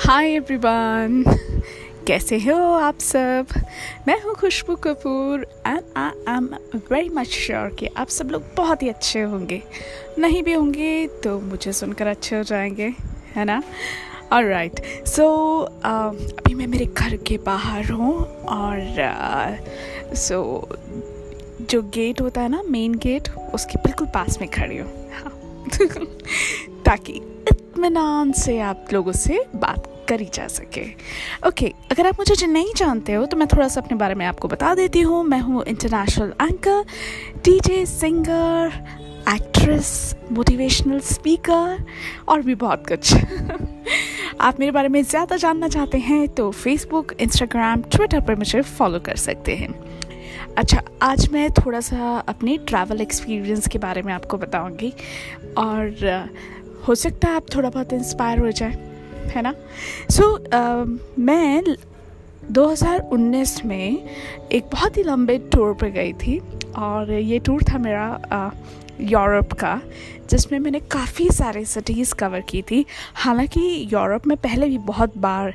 Hi 0.00 0.26
everyone 0.30 1.24
कैसे 2.06 2.38
हो 2.38 2.72
आप 2.72 2.98
सब? 2.98 3.46
मैं 4.08 4.22
हूँ 4.22 4.34
Khushboo 4.34 4.76
Kapoor 4.76 5.46
and 5.66 5.80
I 5.96 6.34
am 6.34 6.48
very 6.90 7.08
much 7.08 7.26
sure 7.26 7.68
कि 7.68 7.86
आप 7.86 8.08
सब 8.08 8.30
लोग 8.30 8.42
बहुत 8.56 8.82
ही 8.82 8.88
अच्छे 8.88 9.20
होंगे। 9.20 9.62
नहीं 10.18 10.42
भी 10.42 10.52
होंगे 10.52 11.06
तो 11.06 11.40
मुझे 11.40 11.72
सुनकर 11.72 12.06
अच्छे 12.06 12.36
हो 12.36 12.42
जाएँगे 12.42 12.94
है 13.34 13.44
ना? 13.44 13.62
और 14.32 14.44
राइट 14.44 15.06
सो 15.06 15.58
अभी 15.84 16.54
मैं 16.54 16.66
मेरे 16.66 16.86
घर 16.86 17.16
के 17.16 17.38
बाहर 17.38 17.90
हूँ 17.90 18.26
और 18.42 18.80
सो 20.14 20.68
uh, 20.68 20.74
so, 20.74 21.70
जो 21.70 21.82
गेट 21.82 22.20
होता 22.20 22.40
है 22.40 22.48
ना 22.48 22.62
मेन 22.62 22.94
गेट 22.94 23.28
उसके 23.54 23.78
बिल्कुल 23.78 24.06
पास 24.06 24.40
में 24.40 24.50
खड़ी 24.50 24.78
हूँ। 24.78 25.10
हाँ। 25.12 25.32
ताकि 26.84 27.20
इतमान 27.76 28.30
से 28.32 28.58
आप 28.60 28.86
लोगों 28.92 29.12
से 29.12 29.38
बात 29.54 29.86
करी 30.08 30.28
जा 30.34 30.46
सके। 30.48 30.82
ओके 31.48 31.66
okay, 31.66 31.90
अगर 31.92 32.06
आप 32.06 32.18
मुझे 32.18 32.46
नहीं 32.46 32.72
जानते 32.76 33.12
हो 33.12 33.26
तो 33.26 33.36
मैं 33.36 33.46
थोड़ा 33.48 33.66
सा 33.68 33.80
अपने 33.80 33.96
बारे 33.98 34.14
में 34.14 34.24
आपको 34.26 34.48
बता 34.48 34.74
देती 34.74 35.00
हूँ। 35.00 35.22
मैं 35.24 35.40
हूँ 35.40 35.64
international 35.64 36.32
anchor 36.42 36.84
DJ 37.44 37.84
singer 37.86 38.72
actress 39.28 40.16
motivational 40.32 41.00
speaker 41.02 41.84
और 42.28 42.42
भी 42.42 42.54
बहुत 42.54 42.86
कुछ। 42.88 43.14
आप 44.40 44.60
मेरे 44.60 44.72
बारे 44.72 44.88
में 44.88 45.02
ज़्यादा 45.02 45.36
जानना 45.36 45.68
चाहते 45.68 45.98
हैं 45.98 46.26
तो 46.28 46.50
फेसबुक 46.52 47.12
इंस्टाग्राम 47.20 47.82
ट्विटर 47.92 48.20
पर 48.20 48.36
मुझे 48.36 48.62
फॉलो 48.62 49.00
कर 49.00 49.16
सकते 49.20 49.56
हैं। 49.56 49.74
अच्छा 50.58 50.82
आज 51.02 51.28
मैं 51.32 51.50
थोड़ा 51.54 51.80
सा 51.80 52.16
अपने 52.28 52.56
ट्रैवल 52.58 53.00
एक्सपीरियंस 53.00 53.68
के 53.68 53.78
बारे 53.78 54.02
में 54.02 54.12
आपको 54.12 54.38
बताऊँगी। 54.38 54.92
और 55.58 55.90
हो 56.88 56.94
सकता 56.94 57.28
है 57.28 57.36
आप 57.36 57.44
थोड़ा 57.56 57.70
बहुत 57.70 57.92
इंस्पायर 57.92 58.38
हो 58.38 58.50
जाए 58.50 58.86
है 59.26 59.42
ना? 59.42 59.54
सो 60.10 60.38
so, 60.38 60.44
uh, 60.44 60.98
मैं 61.18 61.62
2019 62.52 63.64
में 63.64 64.04
एक 64.52 64.64
बहुत 64.72 64.96
ही 64.96 65.02
लंबे 65.02 65.38
टूर 65.38 65.74
पर 65.74 65.88
गई 65.88 66.12
थी। 66.12 66.42
और 66.76 67.12
ये 67.12 67.38
टूर 67.38 67.62
था 67.62 67.78
मेरा 67.78 68.52
यूरोप 69.00 69.52
का 69.52 69.80
जिसमें 70.30 70.58
मैंने 70.58 70.78
काफ़ी 70.92 71.28
सारे 71.30 71.64
सिटीज़ 71.64 72.14
कवर 72.14 72.40
की 72.40 72.62
थी। 72.62 72.84
हालाँकि 73.14 73.60
यूरोप 73.92 74.26
में 74.26 74.36
पहले 74.36 74.68
भी 74.68 74.78
बहुत 74.78 75.16
बार 75.18 75.52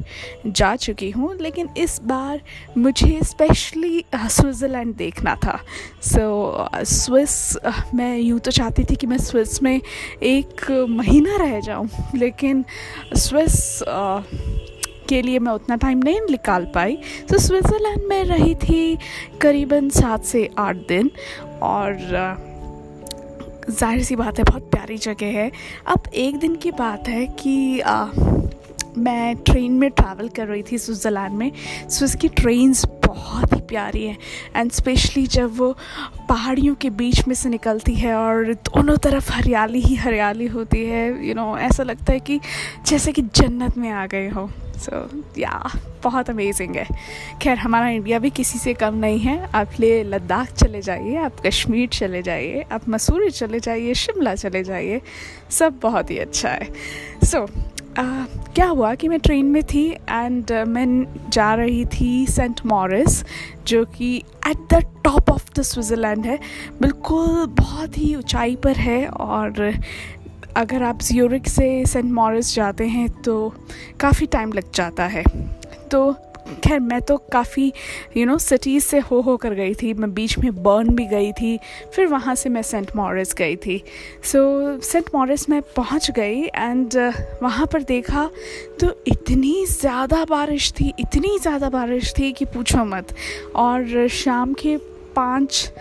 जा 0.47 0.75
चुकी 0.75 1.09
हूँ 1.11 1.33
लेकिन 1.42 1.69
इस 1.77 1.99
बार 2.03 2.42
मुझे 2.77 3.19
स्पेशली 3.23 4.03
स्विट्ज़रलैंड 4.16 4.95
देखना 4.95 5.36
था। 5.36 5.59
सो 6.02 6.67
so, 6.73 6.86
स्विस 6.86 7.58
मैं 7.95 8.17
यूँ 8.17 8.39
तो 8.39 8.52
चाहती 8.52 8.83
थी 8.83 8.95
कि 8.95 9.08
मैं 9.08 9.17
स्विस 9.17 9.61
में 9.64 9.80
एक 10.23 10.72
महीना 10.89 11.36
रह 11.38 11.59
जाऊँ 11.59 11.89
लेकिन 12.16 12.64
स्विस 13.16 13.58
के 15.12 15.22
लिए 15.22 15.40
मैं 15.40 15.52
उतना 15.54 15.76
टाइम 15.78 16.00
नहीं 16.04 16.22
निकाल 16.30 16.66
पाई। 16.76 16.98
तो 17.30 17.38
स्विट्ज़रलैंड 17.40 18.08
में 18.09 18.23
रही 18.26 18.54
थी 18.58 18.98
करीबन 19.42 19.90
सात 19.92 20.23
से 20.26 20.50
आठ 20.59 20.88
दिन 20.88 21.12
और 21.64 21.98
ज़ाहिर 23.70 24.04
सी 24.04 24.16
बात 24.16 24.38
है 24.39 24.44
बहुत 24.44 24.70
प्यारी 24.72 24.98
जगह 25.00 25.39
है। 25.39 25.52
अब 25.88 26.04
एक 26.16 26.38
दिन 26.39 26.56
की 26.56 26.72
बात 26.72 27.08
है 27.08 27.26
कि 27.39 27.80
आ, 27.80 28.06
मैं 28.97 29.36
ट्रेन 29.36 29.72
में 29.72 29.89
ट्रैवल 29.89 30.30
कर 30.30 30.47
रही 30.47 30.64
थी 30.72 30.78
स्विट्ज़रलैंड 30.78 31.34
में 31.34 31.52
स्विस 31.89 32.16
की 32.16 32.28
ट्रेन्स 32.28 32.86
बहुत 32.86 33.53
ही 33.53 33.61
प्यारी 33.61 34.06
हैं 34.06 34.17
एंड 34.56 34.72
स्पेशली 34.72 35.28
जब 35.28 35.58
वो 35.58 35.78
पहाड़ियों 36.30 36.75
के 36.75 36.89
बीच 36.89 37.28
में 37.28 37.36
से 37.36 37.50
निकलती 37.50 37.95
है 37.95 38.14
और 38.16 38.53
दोनों 38.53 38.98
तरफ़ 38.98 39.31
हरियाली 39.31 39.80
ही 39.80 39.95
हरियाली 39.95 40.48
होती 40.48 40.86
है 40.86 41.08
यू 41.08 41.25
you 41.25 41.36
नो 41.36 41.52
know, 41.52 41.59
ऐसा 41.59 41.83
लगता 41.83 42.14
है 42.14 42.20
कि 42.20 42.39
जैसे 42.88 43.11
कि 43.11 43.22
जन्नत 43.22 43.78
में 43.78 43.89
आ 43.89 44.06
गए 44.06 44.30
हो। 44.30 44.50
सो 44.78 45.09
so, 45.09 45.39
या 45.39 45.64
yeah, 45.64 45.80
बहुत 46.04 46.30
अमेजिंग 46.30 46.76
है। 46.76 46.88
खैर 47.42 47.58
हमारा 47.58 47.89
इंडिया 47.89 48.20
भी 48.20 48.30
किसी 48.30 48.60
से 48.60 48.73
कम 48.73 48.95
नहीं 48.95 49.20
है। 49.20 49.49
आप 49.55 49.71
ले 49.80 50.04
लद्दाख 50.04 50.52
चले 50.52 50.82
जाइए 50.82 51.15
आप 51.15 51.39
कश्मीर 51.45 51.89
चले 51.89 52.21
जाइए 52.21 52.65
आप 52.71 52.89
मसूरी 52.89 53.30
चले 53.30 53.60
जाइए 53.60 53.94
शिमला 53.94 54.36
चले 54.36 54.64
जाइए 54.64 55.02
सब 55.49 55.80
बहुत 55.82 56.11
ही 56.11 56.17
अच्छा 56.17 56.49
है। 56.49 56.73
सो 57.23 57.48
so, 57.48 57.70
Uh, 57.91 58.25
क्या 58.55 58.65
हुआ 58.65 58.93
कि 58.95 59.07
मैं 59.07 59.19
ट्रेन 59.19 59.45
में 59.45 59.63
थी 59.63 59.83
एंड 60.09 60.45
uh, 60.45 60.65
मैं 60.67 61.29
जा 61.29 61.53
रही 61.53 61.85
थी 61.85 62.25
सेंट 62.25 62.61
मॉरिस 62.65 63.23
जो 63.67 63.83
कि 63.85 64.15
at 64.47 64.57
the 64.73 64.81
top 65.03 65.29
of 65.29 65.49
the 65.55 65.61
Switzerland 65.61 66.25
है। 66.25 66.39
बिल्कुल 66.81 67.45
बहुत 67.59 67.97
ही 67.97 68.15
ऊंचाई 68.15 68.55
पर 68.55 68.77
है 68.77 69.07
और 69.07 69.73
अगर 70.55 70.83
आप 70.83 71.02
ज्यूरिक 71.02 71.47
से 71.47 71.85
सेंट 71.85 72.11
मॉरिस 72.11 72.55
जाते 72.55 72.87
हैं 72.87 73.09
तो 73.21 73.53
काफ़ी 73.99 74.25
टाइम 74.27 74.53
लग 74.53 74.71
जाता 74.73 75.05
है। 75.08 75.23
तो 75.91 76.11
खैर 76.66 76.80
मैं 76.80 77.02
तो 77.02 77.17
काफ़ी 77.32 77.72
यू 78.17 78.26
नो 78.26 78.38
सिटीज़ 78.38 78.84
से 78.86 79.00
हो 79.02 79.20
हो 79.22 79.36
कर 79.38 79.54
गई 79.54 79.73
थी। 79.73 79.94
मैं 79.94 80.14
बीच 80.14 80.38
में 80.38 80.52
बर्न 80.64 80.89
भी 80.95 81.06
गई 81.08 81.32
थी 81.32 81.58
फिर 81.95 82.08
वहाँ 82.08 82.36
से 82.36 82.50
मैं 82.50 82.62
सेंट 82.62 82.92
मॉरिस 82.95 83.34
गई 83.34 83.56
थी। 83.56 83.82
सो 84.23 84.80
सेंट 84.82 85.10
मॉरिस 85.16 85.50
मैं 85.50 85.62
पहुँच 85.76 86.12
गई 86.12 86.44
एंड 86.45 86.92
uh, 86.92 87.14
वहाँ 87.44 87.67
पर 87.73 87.84
देखा 87.84 88.30
तो 88.80 88.94
इतनी 89.08 89.66
ज़्यादा 89.66 90.23
बारिश 90.26 90.72
थी 90.80 90.94
इतनी 91.00 91.38
ज़्यादा 91.39 91.70
बारिश 91.70 92.14
थी 92.17 92.32
कि 92.32 92.45
पूछो 92.45 92.86
मत। 92.86 93.14
और 93.56 94.08
शाम 94.10 94.54
के 94.54 94.78
पाँच 95.16 95.72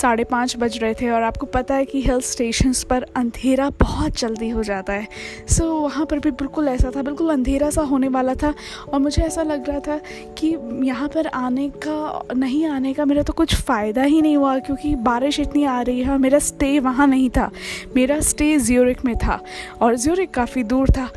साढ़े 0.00 0.24
पाँच 0.24 0.56
बज 0.56 0.78
रहे 0.78 0.94
थे 0.94 1.10
और 1.10 1.22
आपको 1.22 1.46
पता 1.46 1.74
है 1.74 1.84
कि 1.84 2.00
हिल 2.02 2.20
स्टेशंस 2.20 2.82
पर 2.84 3.06
अंधेरा 3.16 3.68
बहुत 3.70 4.18
जल्दी 4.18 4.48
हो 4.48 4.62
जाता 4.62 4.92
है। 4.92 5.08
सो 5.48 5.64
so, 5.64 5.82
वहाँ 5.82 6.06
पर 6.06 6.18
भी 6.18 6.30
बिल्कुल 6.30 6.68
ऐसा 6.68 6.90
था 6.96 7.02
बिल्कुल 7.02 7.30
अंधेरा 7.30 7.70
सा 7.70 7.82
होने 7.82 8.08
वाला 8.08 8.34
था 8.34 8.54
और 8.92 9.00
मुझे 9.00 9.22
ऐसा 9.22 9.42
लग 9.42 9.68
रहा 9.68 9.80
था 9.80 10.00
कि 10.38 10.56
यहाँ 10.86 11.08
पर 11.08 11.26
आने 11.26 11.68
का 11.86 12.22
नहीं 12.34 12.66
आने 12.66 12.92
का 12.94 13.04
मेरा 13.04 13.22
तो 13.22 13.32
कुछ 13.32 13.54
फ़ायदा 13.54 14.02
ही 14.02 14.20
नहीं 14.22 14.36
हुआ 14.36 14.58
क्योंकि 14.58 14.94
बारिश 14.96 15.40
इतनी 15.40 15.64
आ 15.64 15.80
रही 15.80 16.02
है 16.02 16.18
मेरा 16.18 16.38
स्टे 16.38 16.78
वहाँ 16.80 17.06
नहीं 17.06 17.30
था। 17.30 17.50
मेरा 17.96 18.20
स्टे 18.20 18.58
ज्यूरिक 18.58 19.04
में 19.04 19.14
था 19.16 19.40
और 19.80 19.96
ज्यूरिक 19.96 20.30
काफ़ी 20.30 20.62
दूर 20.62 20.90
था। 20.90 21.08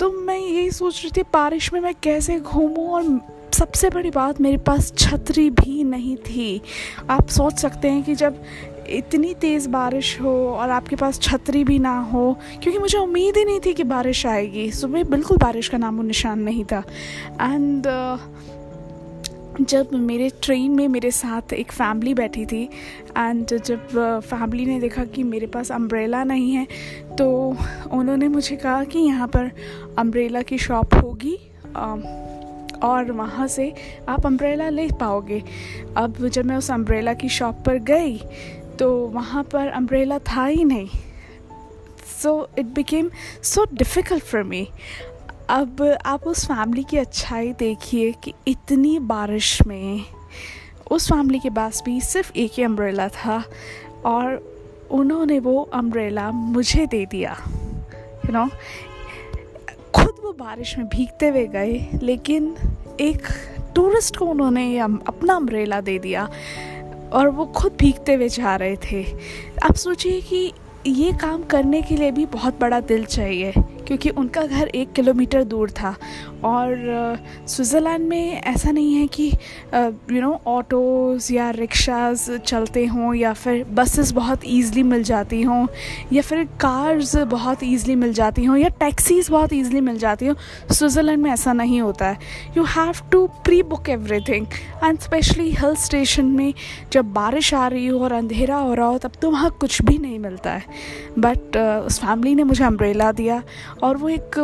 तो 0.00 0.10
मैं 0.12 0.38
यही 0.38 0.70
सोच 0.70 1.02
रही 1.02 1.10
थी 1.16 1.22
बारिश 1.32 1.72
में 1.72 1.80
मैं 1.80 1.94
कैसे 2.02 2.38
घूमूँ 2.40 2.88
और 2.88 3.02
सबसे 3.54 3.90
बड़ी 3.90 4.10
बात 4.10 4.40
मेरे 4.40 4.56
पास 4.56 4.92
छतरी 4.98 5.50
भी 5.50 5.82
नहीं 5.84 6.16
थी। 6.16 6.60
आप 7.10 7.28
सोच 7.28 7.58
सकते 7.58 7.88
हैं 7.88 8.02
कि 8.04 8.14
जब 8.14 8.42
इतनी 8.90 9.34
तेज़ 9.34 9.68
बारिश 9.68 10.20
हो 10.20 10.32
और 10.52 10.70
आपके 10.70 10.96
पास 10.96 11.20
छतरी 11.20 11.62
भी 11.64 11.78
ना 11.78 11.98
हो 12.00 12.36
क्योंकि 12.62 12.78
मुझे 12.78 12.98
उम्मीद 12.98 13.36
ही 13.36 13.44
नहीं 13.44 13.60
थी 13.66 13.74
कि 13.74 13.84
बारिश 13.84 14.26
आएगी। 14.26 14.70
सुबह 14.70 15.04
बिल्कुल 15.04 15.36
बारिश 15.36 15.68
का 15.68 15.78
नामो 15.78 16.02
निशान 16.02 16.40
नहीं 16.40 16.64
था। 16.64 16.82
एंड 17.40 17.86
uh, 17.86 18.18
जब 19.60 19.92
मेरे 19.94 20.30
ट्रेन 20.42 20.70
में 20.70 20.88
मेरे 20.88 21.10
साथ 21.10 21.52
एक 21.52 21.72
फैमिली 21.72 22.14
बैठी 22.14 22.46
थी 22.46 22.62
एंड 23.18 23.46
जब 23.46 23.86
फैमिली 24.26 24.64
uh, 24.64 24.68
ने 24.68 24.80
देखा 24.80 25.04
कि 25.04 25.22
मेरे 25.22 25.46
पास 25.46 25.72
अम्ब्रेला 25.72 26.24
नहीं 26.24 26.52
है 26.52 26.66
तो 27.18 27.56
उन्होंने 27.92 28.28
मुझे 28.28 28.56
कहा 28.56 28.84
कि 28.84 28.98
यहाँ 28.98 29.28
पर 29.28 29.50
अम्ब्रेला 29.98 30.42
की 30.42 30.58
शॉप 30.58 30.94
होगी। 30.94 31.38
Uh, 31.74 31.98
और 32.84 33.10
वहाँ 33.12 33.46
से 33.48 33.72
आप 34.08 34.26
अम्ब्रेला 34.26 34.68
ले 34.68 34.88
पाओगे। 35.00 35.42
अब 35.96 36.26
जब 36.28 36.44
मैं 36.44 36.56
उस 36.56 36.70
अम्ब्रेला 36.70 37.14
की 37.14 37.28
शॉप 37.28 37.62
पर 37.66 37.78
गई 37.84 38.18
तो 38.78 38.90
वहाँ 39.06 39.42
पर 39.44 39.68
अम्ब्रेला 39.68 40.18
था 40.28 40.44
ही 40.44 40.64
नहीं। 40.64 40.88
So 42.22 42.48
it 42.58 42.66
became 42.66 43.10
so 43.42 43.64
difficult 43.72 44.24
for 44.24 44.42
me 44.42 44.66
अब 45.50 45.82
आप 46.06 46.26
उस 46.26 46.44
फैमिली 46.46 46.84
की 46.84 46.96
अच्छाई 46.96 47.52
देखिए 47.52 48.12
कि 48.12 48.32
इतनी 48.48 48.98
बारिश 48.98 49.58
में। 49.66 50.04
उस 50.90 51.08
फैमिली 51.08 51.38
के 51.38 51.50
पास 51.50 51.82
भी 51.86 52.00
सिर्फ़ 52.00 52.32
एक 52.36 52.52
ही 52.54 52.62
अम्ब्रेला 52.62 53.08
था 53.08 53.42
और 54.04 54.42
उन्होंने 54.90 55.38
वो 55.38 55.60
अम्ब्रेला 55.74 56.30
मुझे 56.30 56.86
दे 56.86 57.04
दिया। 57.06 57.36
यू 57.40 58.20
you 58.22 58.32
नो 58.32 58.44
know, 58.44 58.54
खुद 59.94 60.14
वो 60.24 60.32
बारिश 60.32 60.76
में 60.78 60.86
भीगते 60.88 61.28
हुए 61.28 61.46
गए 61.46 61.88
लेकिन 62.02 62.54
एक 63.00 63.22
टूरिस्ट 63.74 64.16
को 64.16 64.24
उन्होंने 64.24 64.78
अपना 64.78 65.34
अम्ब्रेला 65.34 65.80
दे 65.80 65.98
दिया 65.98 66.30
और 67.12 67.28
वो 67.28 67.46
खुद 67.46 67.72
भीगते 67.80 68.14
हुए 68.14 68.28
जा 68.28 68.56
रहे 68.56 68.76
थे। 68.76 69.04
आप 69.64 69.74
सोचिए 69.74 70.20
कि 70.20 70.52
ये 70.86 71.12
काम 71.12 71.42
करने 71.42 71.82
के 71.82 71.96
लिए 71.96 72.10
भी 72.10 72.26
बहुत 72.26 72.60
बड़ा 72.60 72.80
दिल 72.80 73.04
चाहिए। 73.04 73.52
क्योंकि 73.86 74.10
उनका 74.10 74.42
घर 74.42 74.68
एक 74.68 74.92
किलोमीटर 74.92 75.44
दूर 75.44 75.70
था। 75.70 75.94
और 76.44 76.76
स्विट्ज़रलैंड 77.48 78.08
में 78.08 78.40
ऐसा 78.42 78.70
नहीं 78.70 78.94
है 78.94 79.06
कि 79.08 79.26
यू 79.74 80.20
नो 80.20 80.40
ऑटोज़ 80.46 81.32
या 81.32 81.48
रिक्शाज 81.50 82.28
चलते 82.46 82.84
हों 82.86 83.14
या 83.14 83.32
फिर 83.32 83.64
बसेस 83.74 84.12
बहुत 84.12 84.40
ईज़िली 84.46 84.82
मिल 84.82 85.02
जाती 85.02 85.42
हों 85.42 85.66
या 86.12 86.22
फिर 86.22 86.44
कार्स 86.60 87.16
बहुत 87.28 87.62
ईज़िली 87.64 87.94
मिल 87.96 88.12
जाती 88.12 88.44
हों 88.44 88.56
या 88.56 88.68
टैक्सीज़ 88.80 89.30
बहुत 89.30 89.52
ईज़िली 89.52 89.80
मिल 89.80 89.98
जाती 89.98 90.26
हों। 90.26 90.34
स्विट्ज़रलैंड 90.70 91.22
में 91.22 91.30
ऐसा 91.30 91.52
नहीं 91.52 91.80
होता 91.80 92.08
है। 92.08 92.18
You 92.56 92.64
have 92.66 93.00
to 93.12 93.26
pre 93.44 93.62
book 93.64 93.88
everything 93.88 94.46
and 94.84 94.98
specially 94.98 95.50
hill 95.52 95.74
station 95.76 96.24
में 96.26 96.52
जब 96.92 97.12
बारिश 97.12 97.52
आ 97.54 97.66
रही 97.68 97.86
हो 97.86 98.00
और 98.04 98.12
अंधेरा 98.12 98.56
हो 98.56 98.74
रहा 98.74 98.86
हो 98.86 98.98
तब 98.98 99.12
तो 99.22 99.30
वहाँ 99.30 99.50
कुछ 99.60 99.80
भी 99.82 99.98
नहीं 99.98 100.18
मिलता 100.18 100.50
है। 100.50 100.62
बट 101.18 101.56
uh, 101.56 101.86
उस 101.86 101.98
फैमिली 102.00 102.34
ने 102.34 102.44
मुझे 102.44 102.64
अम्ब्रेला 102.64 103.10
दिया 103.12 103.42
और 103.82 103.96
वो 103.96 104.08
एक 104.08 104.38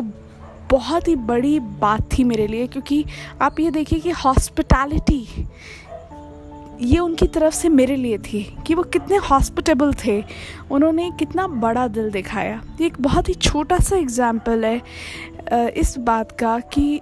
बहुत 0.71 1.09
ही 1.09 1.15
बड़ी 1.17 1.59
बात 1.61 2.09
थी 2.13 2.25
मेरे 2.25 2.47
लिए, 2.47 2.67
क्योंकि 2.67 3.05
आप 3.43 3.61
ये 3.61 3.71
देखिए 3.71 4.01
कि 4.01 4.11
हॉस्पिटैलिटी 4.17 5.49
ये 6.83 6.99
उनकी 6.99 7.27
तरफ़ 7.27 7.55
से 7.55 7.69
मेरे 7.69 7.97
लिए 7.97 8.19
थी, 8.19 8.43
कि 8.67 8.75
वो 8.75 8.83
कितने 8.85 9.17
हॉस्पिटेबल 9.21 9.93
थे। 10.05 10.23
उन्होंने 10.71 11.11
कितना 11.19 11.47
बड़ा 11.47 11.87
दिल 11.89 12.11
दिखाया। 12.11 12.63
ये 12.81 12.87
एक 12.87 13.01
बहुत 13.01 13.29
ही 13.29 13.35
छोटा 13.37 13.79
सा 13.79 13.97
एग्ज़ाम्पल 13.97 14.65
है 14.65 15.71
इस 15.73 15.95
बात 15.99 16.33
का 16.41 16.59
कि 16.73 17.01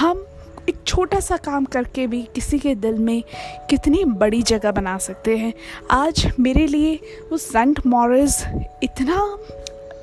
हम 0.00 0.26
एक 0.68 0.76
छोटा 0.86 1.20
सा 1.20 1.36
काम 1.36 1.64
करके 1.66 2.06
भी 2.06 2.22
किसी 2.34 2.58
के 2.58 2.74
दिल 2.74 2.98
में 2.98 3.22
कितनी 3.70 4.04
बड़ी 4.04 4.42
जगह 4.42 4.72
बना 4.72 4.96
सकते 4.98 5.36
हैं। 5.36 5.52
आज 5.90 6.26
मेरे 6.40 6.66
लिए 6.66 6.94
वो 7.30 7.36
सेंट 7.38 7.80
मॉरिस 7.86 8.42
इतना 8.82 9.24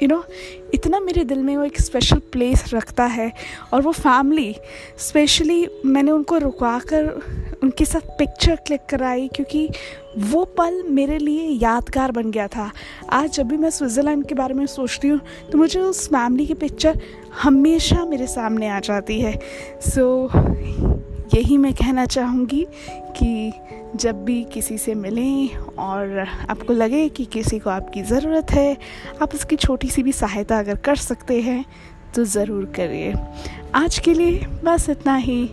यू 0.02 0.08
नो 0.08 0.24
इतना 0.74 1.00
मेरे 1.00 1.24
दिल 1.24 1.44
में 1.44 1.56
वो 1.58 1.64
एक 1.64 1.80
स्पेशल 1.82 2.20
प्लेस 2.32 2.64
रखता 2.74 3.06
है 3.06 3.32
और 3.74 3.82
वो 3.82 3.92
फैमिली 3.92 4.56
स्पेशली 4.98 5.66
मैंने 5.86 6.12
उनको 6.12 6.38
रुका 6.38 6.78
कर 6.80 7.08
उनके 7.64 7.86
साथ 7.86 8.10
पिक्चर 8.20 8.56
क्लिक 8.56 8.86
कराई 8.90 9.28
क्योंकि 9.28 9.68
वो 10.18 10.44
पल 10.58 10.82
मेरे 10.90 11.18
लिए 11.18 11.48
यादगार 11.64 12.12
बन 12.12 12.32
गया 12.32 12.48
था। 12.48 12.72
आज 13.12 13.32
जब 13.32 13.48
भी 13.48 13.58
मैं 13.58 13.70
स्विट्ज़रलैंड 13.70 14.26
के 14.28 14.36
बारे 14.36 14.54
में 14.54 14.66
सोचती 14.66 15.08
हूँ 15.08 15.20
तो 15.52 15.58
मुझे 15.58 15.80
उस 15.80 16.08
फैमिली 16.08 16.46
की 16.46 16.54
पिक्चर 16.54 17.00
हमेशा 17.42 18.06
मेरे 18.06 18.28
सामने 18.28 18.70
आ 18.70 18.80
जाती 18.80 19.20
है। 19.22 19.40
सो 19.82 20.28
so, 20.28 21.00
यही 21.34 21.58
मैं 21.58 21.74
कहना 21.74 22.06
चाहूँगी 22.06 22.66
कि 23.18 23.52
जब 23.96 24.24
भी 24.26 24.44
किसी 24.54 24.78
से 24.78 24.94
मिलें 24.96 25.56
और 25.80 26.20
आपको 26.50 26.74
लगे 26.74 27.08
कि 27.10 27.26
किसी 27.26 27.60
को 27.60 27.70
आपकी 27.70 28.02
ज़रूरत 28.04 28.52
है, 28.52 28.78
आप 29.22 29.34
उसकी 29.36 29.56
छोटी 29.56 29.90
सी 29.90 30.04
भी 30.04 30.12
सहायता 30.12 30.60
अगर 30.60 30.76
कर 30.86 30.96
सकते 30.96 31.42
हैं 31.42 31.64
तो 32.16 32.24
ज़रूर 32.26 32.66
करिए। 32.76 33.14
आज 33.76 34.00
के 34.00 34.14
लिए 34.14 34.46
बस 34.64 34.90
इतना 34.90 35.16
ही। 35.18 35.46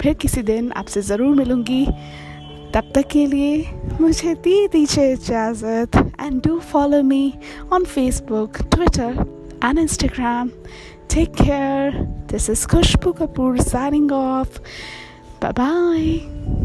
फिर 0.00 0.14
किसी 0.14 0.42
दिन 0.42 0.70
आपसे 0.72 1.02
ज़रूर 1.02 1.34
मिलूँगी। 1.36 1.86
तब 2.74 2.90
तक 2.94 3.08
के 3.12 3.26
लिए 3.26 3.64
मुझे 4.00 4.34
दी 4.34 4.66
दीजिए 4.68 5.12
इजाज़त 5.12 5.96
and 6.20 6.40
do 6.46 6.58
follow 6.72 7.02
me 7.02 7.32
on 7.72 7.84
Facebook 7.84 8.62
Twitter 8.74 9.24
and 9.64 9.78
Instagram 9.78 10.48
take 11.14 11.34
care 11.34 12.00
this 12.30 12.48
is 12.50 12.66
Khushboo 12.68 13.12
Kapoor 13.20 13.60
signing 13.62 14.12
off 14.12 14.60
Bye 15.40 15.52
bye. 15.52 16.57